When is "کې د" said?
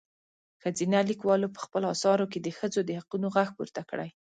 2.31-2.47